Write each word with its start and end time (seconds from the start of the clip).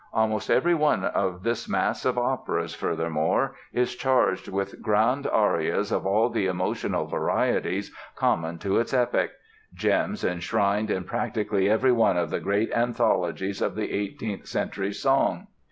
Almost 0.15 0.49
every 0.49 0.73
one 0.73 1.03
of 1.05 1.43
this 1.43 1.69
mass 1.69 2.05
of 2.05 2.17
operas, 2.17 2.73
furthermore, 2.73 3.53
is 3.71 3.95
charged 3.95 4.47
with 4.47 4.81
grand 4.81 5.27
arias 5.27 5.91
of 5.91 6.07
all 6.07 6.31
the 6.31 6.47
emotional 6.47 7.05
varieties 7.05 7.93
common 8.15 8.57
to 8.57 8.79
its 8.79 8.95
epoch—gems 8.95 10.23
enshrined 10.23 10.89
in 10.89 11.03
practically 11.03 11.69
every 11.69 11.91
one 11.91 12.17
of 12.17 12.31
the 12.31 12.39
great 12.39 12.71
anthologies 12.71 13.61
of 13.61 13.75
the 13.75 13.89
18th 13.89 14.47
Century 14.47 14.91
song. 14.91 15.45